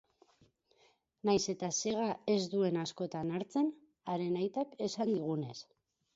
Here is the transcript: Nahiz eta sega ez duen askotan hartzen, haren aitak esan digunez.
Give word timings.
Nahiz 1.29 1.43
eta 1.53 1.69
sega 1.79 2.07
ez 2.33 2.39
duen 2.55 2.81
askotan 2.85 3.31
hartzen, 3.37 3.71
haren 4.15 4.43
aitak 4.43 4.77
esan 4.89 5.15
digunez. 5.15 5.57